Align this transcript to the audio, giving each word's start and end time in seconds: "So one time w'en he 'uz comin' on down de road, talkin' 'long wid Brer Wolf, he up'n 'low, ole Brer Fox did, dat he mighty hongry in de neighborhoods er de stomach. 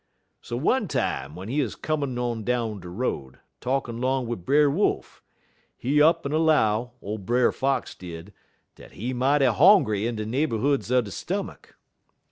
"So 0.41 0.57
one 0.57 0.87
time 0.87 1.33
w'en 1.35 1.47
he 1.47 1.61
'uz 1.61 1.75
comin' 1.75 2.17
on 2.17 2.43
down 2.43 2.79
de 2.79 2.89
road, 2.89 3.37
talkin' 3.59 4.01
'long 4.01 4.25
wid 4.25 4.47
Brer 4.47 4.67
Wolf, 4.67 5.21
he 5.77 6.01
up'n 6.01 6.31
'low, 6.31 6.93
ole 7.03 7.19
Brer 7.19 7.51
Fox 7.51 7.93
did, 7.93 8.33
dat 8.75 8.93
he 8.93 9.13
mighty 9.13 9.45
hongry 9.45 10.07
in 10.07 10.15
de 10.15 10.25
neighborhoods 10.25 10.91
er 10.91 11.03
de 11.03 11.11
stomach. 11.11 11.75